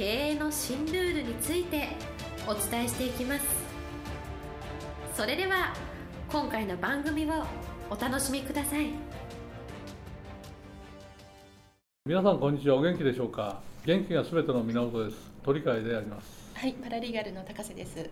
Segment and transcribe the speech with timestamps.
[0.00, 1.88] 経営の新ルールについて
[2.48, 3.44] お伝えしていきます。
[5.14, 5.74] それでは
[6.32, 7.44] 今回の番組を
[7.90, 8.86] お楽しみください。
[12.06, 12.76] 皆さんこんにちは。
[12.76, 13.60] お元気でしょうか？
[13.84, 15.18] 元気がすべての源です。
[15.42, 16.50] 鳥飼であります。
[16.54, 18.08] はいパラリーガルの高瀬です。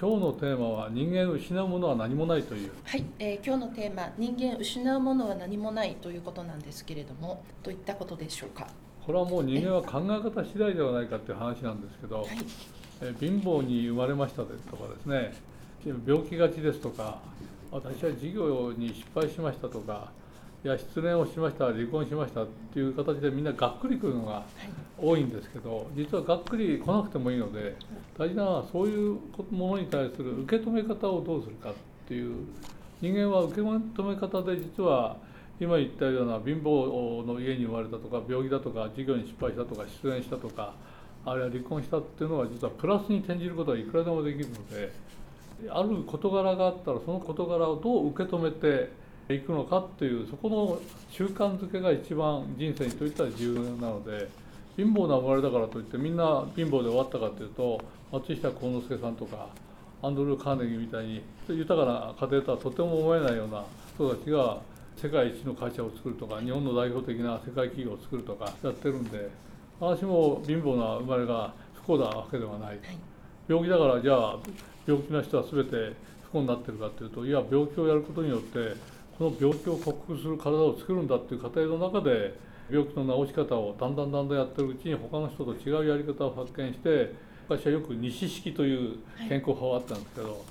[0.00, 2.72] 今日のテーマは人間失うものは何もないという。
[2.84, 8.66] はい、えー、今日のテーマ人間失うものは何もないということなんですけれどもどういったことでしょうか？
[9.08, 12.28] これはもう人間は考え方次第ではないかっていう話なんですけど、はい、
[13.00, 15.32] え貧乏に生まれましたですとかですね
[16.06, 17.18] 病気がちですとか
[17.70, 20.12] 私は事業に失敗しましたとか
[20.62, 24.44] いや失恋をしました離婚しましたっていう形でみんながっくりくるのが
[24.98, 27.76] 多いんですけど実はがっくり来なくてもいいので
[28.18, 29.18] 大事なのはそういう
[29.50, 31.74] ものに対する受け止め方をどうするかっ
[32.06, 32.44] ていう
[33.00, 35.16] 人間は受け止め方で実は
[35.60, 40.74] 今言ったような貧乏の家に生まれたとか病気だとか事業に失敗したとか失恋したとか
[41.24, 44.92] あるいは離婚したっていうのは実はプラスに転じることはいくらでもできるので
[45.68, 48.92] ある事柄があったらその事柄をどう受け止めて
[49.34, 54.28] いくのかっていうそこの習慣づけが一番人生にといっては重要なので
[54.76, 57.80] 貧乏な生まれだからといってみんな貧乏で終わったかっていうと
[58.12, 59.48] 松下幸之助さんとか
[60.00, 63.64] アンドルー・カーネギーみたいに豊かな家庭とはとても思えないような
[63.96, 64.60] 人たちが
[65.00, 69.30] 世界一の会社を作るとか日本の代表的な世界企業を作るとかやってるんで
[69.78, 72.78] 私も貧乏な生まれが不幸なわけではない、はい、
[73.46, 74.38] 病気だからじゃあ
[74.84, 78.74] 病気の人は全て不幸になってるかっていうといや病気をやることによって
[79.16, 82.34] この病気を克服する体を作るんだっていう過程の中で
[82.68, 87.14] 病気の治し方をだんだんだんだんやってるうちに他の人と違うやり方を発見して
[87.48, 90.44] 私はよく西式という健康法があったんですけど、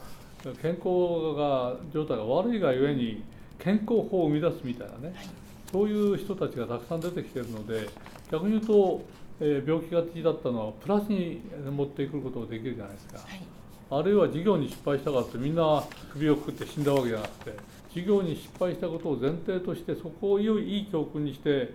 [0.45, 3.23] はい、健康が状態が悪いがゆえに
[3.59, 5.27] 健康法を生み出すみたいなね、はい、
[5.71, 7.89] そういう人たちがたくさん出てきてるので
[8.31, 9.01] 逆に言うと、
[9.39, 17.57] えー、病気がちだったのはプラスに持ってくることができるじゃないですか、はい、あるいは事業に失敗したからってみんな首をくくって死んだわけじゃなくて
[17.93, 21.73] 事業に失敗したことを前提としてそこを良いいい教訓にして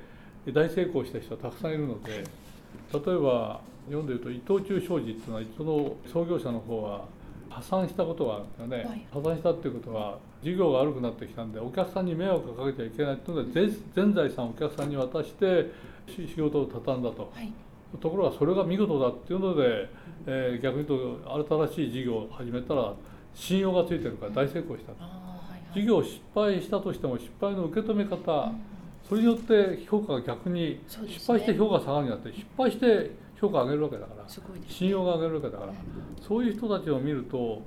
[0.53, 7.05] 大成功した人はたくさんいるので例えば読んでると伊藤忠商事っていうのはその創業者の方は
[7.49, 15.71] 破産したことがあるんですよね、はい、破産したっていうことは事業が悪くなってきたんでお客さんに迷惑をかけちゃいけないっていうので全財産をお客さんに渡して
[16.09, 17.53] 仕事を畳んだと、はい、
[18.01, 19.89] ところがそれが見事だっていうので、
[20.27, 22.93] えー、逆に言うと新しい事業を始めたら
[23.35, 28.63] 信用がついてるから大成功した、はいはい、事業失敗したとしても失敗の受け止め方、うん、
[29.09, 34.29] それによって評価が逆に失敗して評価下がるんじゃなくて失敗して評価上げるわけだから、ね、
[34.69, 35.73] 信用が上げるわけだから、
[36.21, 37.61] そういう人たちを見ると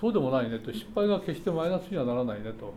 [0.00, 0.72] そうでもないねと。
[0.72, 2.74] 失敗が決してマイナスにはならないねと。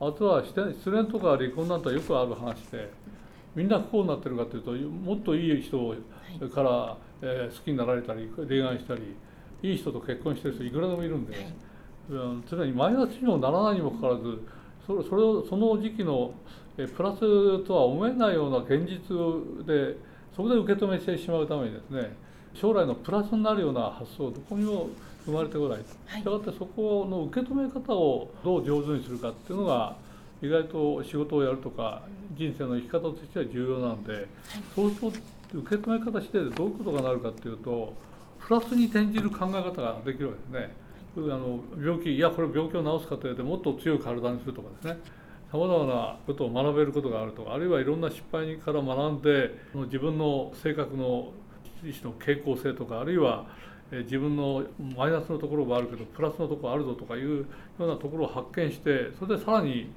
[0.00, 2.90] あとは失恋とか離婚なんてよくある話で。
[3.54, 5.94] みんな不幸になってるかというともっといい人
[6.54, 9.14] から、え好きになられたり恋愛したり
[9.62, 14.42] いい人と結婚してる人いくらでもいるんで、はい、常にマイナスにもならないにもかかわらず
[14.86, 16.34] それそれをその時期の
[16.76, 18.98] プラスとは思えないような現実
[19.64, 19.96] で
[20.34, 22.16] そこで受け止めてしまうためにですね
[22.54, 24.88] 将来のプラスになるような発想どこにも
[25.24, 25.78] 生まれてこない。
[25.78, 29.96] したがってそこの受け止め方をどう上手にするかっていうのが
[30.42, 32.02] 意外と仕事をやるとか
[32.34, 34.26] 人生の生き方としては重要なんで、
[34.74, 37.94] そうすると受け止め方してでどういうことがなるかっていうと
[38.40, 40.82] プラスに転じる考え方ができるわけですね。
[41.14, 45.00] あの病気いやこれ病気を治す過程でもっと強い体にするとかですね。
[45.52, 49.54] さまざまなことを学べることがあるとかあるいはいろんな失敗から学んで
[49.84, 51.32] 自分の性格の
[51.84, 53.44] 一種の傾向性とかあるいは
[54.00, 54.64] 自分の
[54.96, 57.44] マイナスのところがあるけどプラスのところあるぞとかいうよ
[57.78, 59.92] うなところを発見してそれでさらに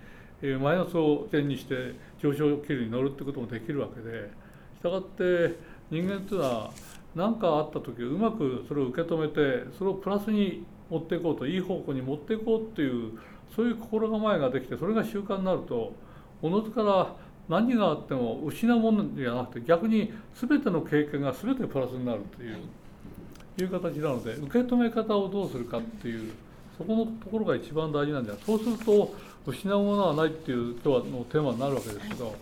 [0.60, 4.30] マイナスを点にして上昇気流に乗るってこともできるわけで
[4.78, 5.58] したがって
[5.90, 6.72] 人間っていうのは
[7.16, 13.18] 何かあった時うまくそれを受け止めてそれをプラスに持っていこうといい方向に持っていこうっていう
[13.56, 15.94] そういう心構えができてそれが習慣になると
[16.42, 17.16] おのずから
[17.48, 22.58] 何があっても失うものじゃなくて逆に全ての経験が全てプラスになるという,、
[23.58, 26.34] いう形なので受け止め方をどうするかっていう
[26.78, 29.14] そこのところが一番大事なんじゃないそうすると
[29.46, 32.36] 失うものはないっていう今日のテーマになるわけですけど、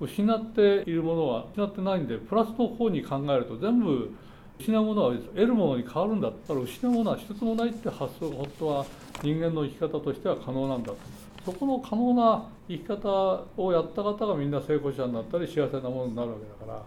[0.00, 4.12] 失っているものは失ってないんでプラスの方に考えると全部
[4.58, 8.86] 失うものは得るものに変わるんだだから失うものは一つもないって発想が本当は
[9.22, 10.96] 人間の生き方としては可能なんだと。
[11.44, 16.82] そこの可能な生き方をやった方がみんな成功者になったり幸せなものになるわけだから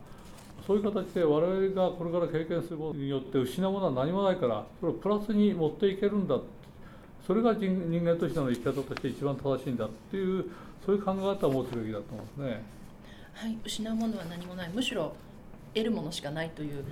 [0.65, 6.39] そういう形で我々がこれから経験することによって失うものは何もないからそれをプラスに持っていけるんだ。
[7.25, 10.45] それが人間としての生き方として一番正しいんだっていう
[10.85, 12.63] そういう考え方を持つべきだと思うんですね。
[13.33, 14.69] はい、失うものは何もない。
[14.73, 15.15] むしろ
[15.73, 16.83] 得るものしかないという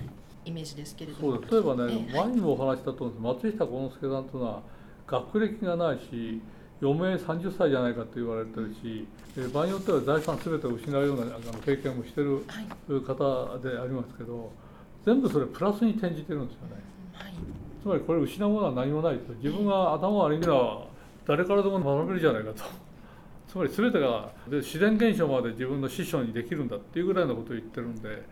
[0.44, 1.36] イメージですけれども。
[1.36, 3.46] そう例えばね、前にもお話したと思うんです。
[3.46, 4.62] 松下幸之助さんというのは
[5.06, 6.40] 学歴がないし
[6.82, 9.06] 余命30歳じゃないかと言われてるし、
[9.52, 11.24] 場合によっては財産全てを失うような
[11.64, 12.44] 経験もしてる
[13.02, 14.50] 方でありますけど、
[15.06, 16.82] 全部それプラスに転じてるんですよね。
[17.12, 17.32] はい、
[17.80, 20.86] つまりこれ失うものは何もないと自分が頭悪いのは
[21.24, 22.64] 誰からでも学べるじゃないかと。
[23.46, 28.22] つまり全てが自然現象まで自分の師匠にできるんだっていうぐらいのことを言ってるんで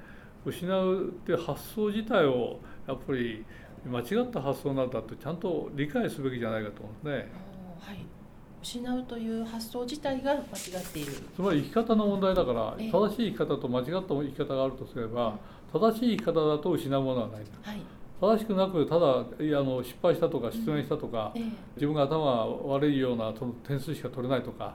[0.46, 2.58] 失うっていう発想自体を
[2.88, 3.44] やっぱり
[3.84, 7.32] 間違った発想なんだとちゃんと理解すべきじゃないかと思うんですね。
[7.80, 8.19] はい
[8.62, 11.12] 失うという発想自体が間違っている。
[11.34, 15.38] つまり生き方の問題だから、正しい生き方と間違った生き方があるとすれば、
[15.72, 17.80] 正しい生き方だと失うものはない、はい、
[18.20, 21.42] 正しくなくただいやあの失敗したとか失言したとか、うん。
[21.42, 21.44] え
[21.76, 24.74] 自分が頭が悪いようなその点数しか取れないとか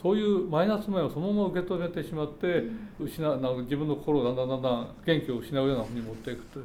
[0.00, 2.64] そういうマイナス面をそのまま受け止めてしまって、
[3.00, 6.64] うん、失なんか自分の心をだんだんだんだん元気を失うようなふうに持っていくという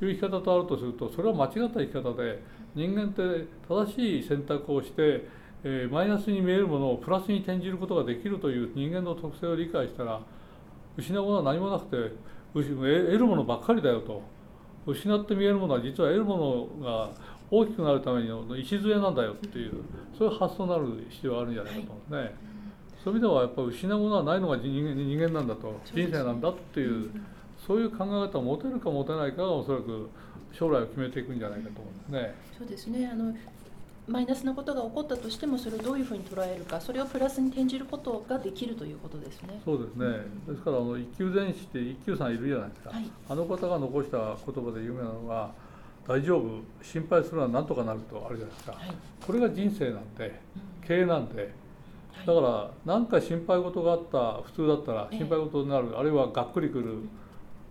[0.00, 2.42] 生き方とあるとするとそれは間違った生き方で
[2.74, 5.28] 人間って正しい選択をして
[5.62, 10.20] えー、マイナスに見えるものをプラスに転じることができるという人間の特性を理解したら
[10.96, 12.14] 失うものは何もなくて
[12.52, 14.22] 得るものばっかりだよと。
[14.86, 17.10] 失って見えるものは実は得るものが
[17.50, 19.72] 大きくなるための礎なんだよっていう
[20.16, 22.18] そういう発想になる必要があるんじゃないかと思うんですね。
[22.18, 22.32] はい、
[23.04, 25.80] そういう意味ではやっぱり失うものはないのが人間人間なんだと。
[25.84, 27.10] 人生なんだっていう
[27.66, 30.08] そういう考え方を持てるか持てないかがおそらく
[30.52, 32.34] 将来を決めていくんじゃないかと思うんですね。
[32.58, 33.10] そうですね。
[33.12, 33.34] あの
[34.10, 39.60] マイナスなことが起こったとしてもそれをどういうふうに捉えるかそれをプラスに転じることができるということですね。
[39.64, 40.06] そうですね、
[40.48, 45.52] ですからあの一級前史って一級さんいるじゃないですか、はい、あの方が残した言葉で有名なのは
[46.08, 50.40] 「大丈夫心配するのはなんとかなる」とあるじゃないですか、はい、これが人生なんで、
[50.86, 51.54] 経営なんで。
[52.26, 56.98] だから何か心配事があった普通だったら心配事になる、あるいはがっくりくる。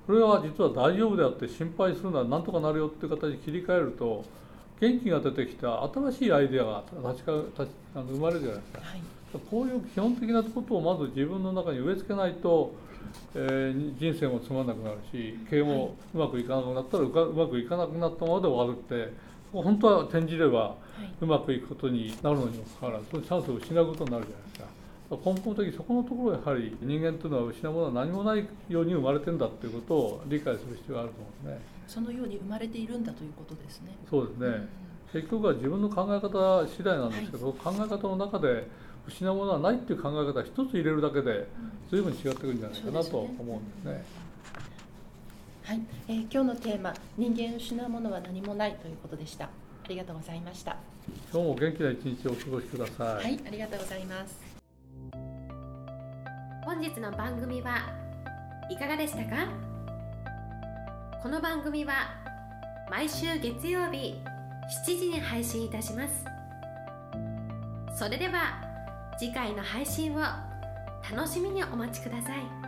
[0.08, 4.26] それは実は大丈夫であって心配するのはなんとかなるよっていう形に切り替えると
[4.80, 9.02] 元気が出てきた新しいアイデアが立ちか立ちあの生まれるじゃないですか、はい、
[9.50, 12.74] こういう基本的なことをまず自分の中に植え付けないと、
[13.36, 19.14] えー、人生もつまんなくなるし経営もうまくいかなくなったらうかうまくいかなくなったままで終わるって
[19.52, 20.76] 本当は転じれば
[21.20, 24.79] うまくいくことになるのにもかかわらずそのチャンスを失うことになるじゃないですか。
[25.18, 31.80] 根本的にそこのところやはり人間というのは失うものは何もないように生まれてるんだということを理解する必要があると思うんですね。
[31.88, 33.96] そのように生まれているんだということですね。
[34.08, 34.48] そうですね。
[34.48, 34.70] うん、
[35.12, 38.68] 結局は自分の考え方次第なんですけど、はい、考え方の中で
[39.08, 41.48] 失うものはないっていう考え方一つ入れるだけで
[41.90, 44.06] 随分違ってくるんじゃないかなと思うんですね。
[45.64, 49.46] はい、えー、今日のテーマ人間失うものは何もないということでした。
[49.46, 49.50] あ
[49.88, 50.78] りがとうございました。
[51.32, 53.24] 今日も元気な一日をお過ごしください。
[53.24, 54.49] はい、ありがとうございます。
[56.80, 57.92] 本日の番組は
[58.70, 59.50] いかがでしたか？
[61.22, 61.92] この番組は
[62.90, 64.16] 毎週月曜日
[64.86, 66.24] 7時に配信いたします
[67.94, 68.64] それでは
[69.20, 70.20] 次回の配信を
[71.14, 72.59] 楽しみにお待ちください。